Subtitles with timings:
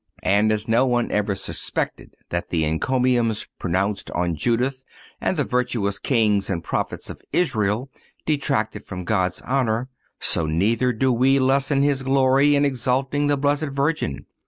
[0.23, 4.83] And as no one ever suspected that the encomiums pronounced on Judith
[5.21, 7.87] and the virtuous Kings and Prophets of Israel
[8.25, 13.69] detracted from God's honor, so neither do we lessen His glory in exalting the Blessed
[13.75, 14.25] Virgin.